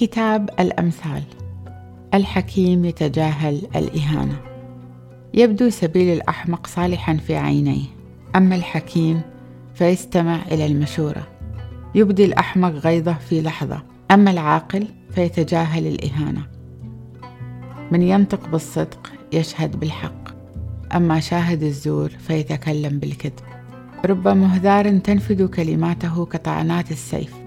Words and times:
كتاب 0.00 0.50
الأمثال. 0.60 1.22
الحكيم 2.14 2.84
يتجاهل 2.84 3.62
الإهانة. 3.76 4.40
يبدو 5.34 5.70
سبيل 5.70 6.16
الأحمق 6.16 6.66
صالحا 6.66 7.16
في 7.16 7.36
عينيه. 7.36 7.84
أما 8.36 8.54
الحكيم 8.54 9.20
فيستمع 9.74 10.42
إلى 10.42 10.66
المشورة. 10.66 11.28
يبدي 11.94 12.24
الأحمق 12.24 12.70
غيظه 12.70 13.12
في 13.12 13.42
لحظة. 13.42 13.82
أما 14.10 14.30
العاقل 14.30 14.88
فيتجاهل 15.10 15.86
الإهانة. 15.86 16.46
من 17.92 18.02
ينطق 18.02 18.48
بالصدق 18.48 19.12
يشهد 19.32 19.80
بالحق. 19.80 20.28
أما 20.96 21.20
شاهد 21.20 21.62
الزور 21.62 22.08
فيتكلم 22.08 22.98
بالكذب. 22.98 23.40
رب 24.04 24.28
مهذار 24.28 24.98
تنفذ 24.98 25.46
كلماته 25.46 26.26
كطعنات 26.26 26.90
السيف. 26.90 27.43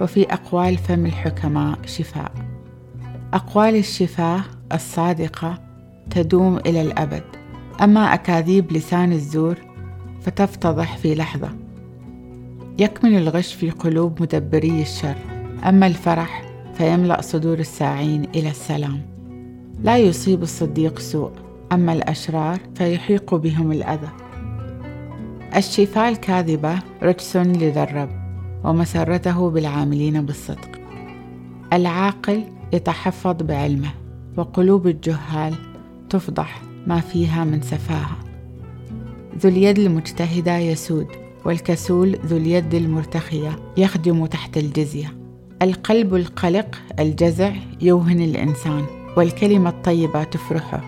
وفي 0.00 0.32
أقوال 0.32 0.78
فم 0.78 1.06
الحكماء 1.06 1.78
شفاء. 1.86 2.32
أقوال 3.32 3.76
الشفاه 3.76 4.40
الصادقة 4.72 5.58
تدوم 6.10 6.56
إلى 6.56 6.82
الأبد. 6.82 7.22
أما 7.82 8.14
أكاذيب 8.14 8.72
لسان 8.72 9.12
الزور 9.12 9.56
فتفتضح 10.20 10.96
في 10.96 11.14
لحظة. 11.14 11.48
يكمن 12.78 13.16
الغش 13.16 13.54
في 13.54 13.70
قلوب 13.70 14.22
مدبري 14.22 14.82
الشر. 14.82 15.16
أما 15.68 15.86
الفرح 15.86 16.44
فيملأ 16.74 17.20
صدور 17.20 17.58
الساعين 17.58 18.24
إلى 18.34 18.48
السلام. 18.50 19.00
لا 19.82 19.98
يصيب 19.98 20.42
الصديق 20.42 20.98
سوء. 20.98 21.32
أما 21.72 21.92
الأشرار 21.92 22.58
فيحيق 22.74 23.34
بهم 23.34 23.72
الأذى. 23.72 24.08
الشفاء 25.56 26.08
الكاذبة 26.08 26.78
رجس 27.02 27.36
لذا 27.36 27.82
الرب. 27.82 28.23
ومسرته 28.64 29.50
بالعاملين 29.50 30.26
بالصدق. 30.26 30.80
العاقل 31.72 32.44
يتحفظ 32.72 33.42
بعلمه 33.42 33.90
وقلوب 34.36 34.86
الجهال 34.86 35.54
تفضح 36.10 36.62
ما 36.86 37.00
فيها 37.00 37.44
من 37.44 37.62
سفاهة. 37.62 38.16
ذو 39.38 39.50
اليد 39.50 39.78
المجتهدة 39.78 40.58
يسود 40.58 41.06
والكسول 41.44 42.18
ذو 42.26 42.36
اليد 42.36 42.74
المرتخية 42.74 43.56
يخدم 43.76 44.26
تحت 44.26 44.56
الجزية. 44.56 45.16
القلب 45.62 46.14
القلق 46.14 46.82
الجزع 46.98 47.52
يوهن 47.80 48.20
الإنسان 48.20 48.84
والكلمة 49.16 49.70
الطيبة 49.70 50.24
تفرحه. 50.24 50.80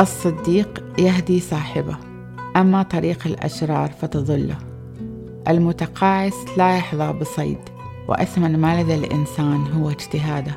الصديق 0.00 0.84
يهدي 0.98 1.40
صاحبه 1.40 1.96
أما 2.56 2.82
طريق 2.82 3.26
الأشرار 3.26 3.90
فتضله 4.00 4.71
المتقاعس 5.48 6.44
لا 6.56 6.76
يحظى 6.76 7.12
بصيد 7.12 7.58
وأثمن 8.08 8.58
ما 8.58 8.82
لدى 8.82 8.94
الإنسان 8.94 9.66
هو 9.72 9.90
اجتهاده. 9.90 10.52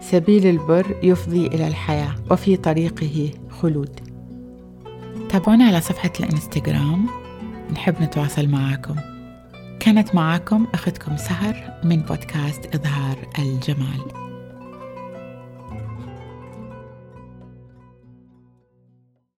سبيل 0.00 0.46
البر 0.46 0.96
يفضي 1.02 1.46
إلى 1.46 1.68
الحياة 1.68 2.14
وفي 2.30 2.56
طريقه 2.56 3.30
خلود. 3.50 4.00
تابعونا 5.28 5.64
على 5.64 5.80
صفحة 5.80 6.12
الإنستغرام. 6.20 7.06
نحب 7.72 8.02
نتواصل 8.02 8.48
معاكم. 8.48 8.96
كانت 9.80 10.14
معاكم 10.14 10.66
أختكم 10.74 11.16
سهر 11.16 11.80
من 11.84 11.96
بودكاست 11.96 12.74
إظهار 12.74 13.16
الجمال. 13.38 14.25